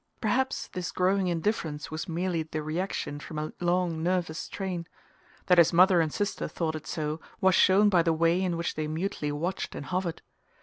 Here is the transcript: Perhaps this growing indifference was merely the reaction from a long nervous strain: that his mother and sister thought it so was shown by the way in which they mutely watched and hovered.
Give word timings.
Perhaps 0.19 0.69
this 0.69 0.91
growing 0.91 1.27
indifference 1.27 1.91
was 1.91 2.09
merely 2.09 2.41
the 2.41 2.63
reaction 2.63 3.19
from 3.19 3.37
a 3.37 3.53
long 3.59 4.01
nervous 4.01 4.39
strain: 4.39 4.87
that 5.45 5.59
his 5.59 5.71
mother 5.71 6.01
and 6.01 6.11
sister 6.11 6.47
thought 6.47 6.75
it 6.75 6.87
so 6.87 7.21
was 7.39 7.53
shown 7.53 7.87
by 7.87 8.01
the 8.01 8.11
way 8.11 8.41
in 8.41 8.57
which 8.57 8.73
they 8.73 8.87
mutely 8.87 9.31
watched 9.31 9.75
and 9.75 9.85
hovered. 9.85 10.23